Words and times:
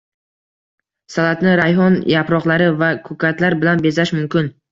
Salatni 1.15 1.51
rayhon 1.59 1.99
yaproqlari 2.13 2.71
va 2.79 2.91
ko‘katlar 3.11 3.57
bilan 3.63 3.87
bezash 3.87 4.17
mumkin 4.21 4.53